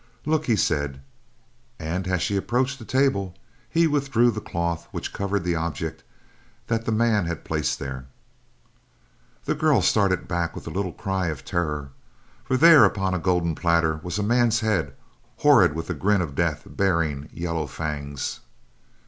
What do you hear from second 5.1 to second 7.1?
covered the object that the